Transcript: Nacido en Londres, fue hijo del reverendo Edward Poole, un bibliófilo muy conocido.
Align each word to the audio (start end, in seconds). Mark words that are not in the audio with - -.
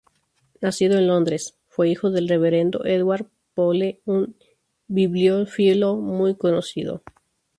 Nacido 0.61 0.97
en 0.97 1.05
Londres, 1.05 1.59
fue 1.67 1.89
hijo 1.89 2.09
del 2.09 2.27
reverendo 2.27 2.83
Edward 2.85 3.27
Poole, 3.53 4.01
un 4.05 4.35
bibliófilo 4.87 5.95
muy 5.95 6.35
conocido. 6.35 7.03